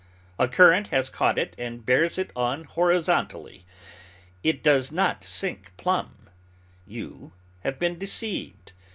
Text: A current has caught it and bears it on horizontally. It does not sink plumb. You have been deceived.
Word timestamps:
A 0.39 0.47
current 0.47 0.87
has 0.87 1.11
caught 1.11 1.37
it 1.37 1.53
and 1.59 1.85
bears 1.85 2.17
it 2.17 2.31
on 2.35 2.63
horizontally. 2.63 3.67
It 4.41 4.63
does 4.63 4.91
not 4.91 5.23
sink 5.23 5.73
plumb. 5.77 6.27
You 6.87 7.33
have 7.59 7.77
been 7.77 7.99
deceived. 7.99 8.71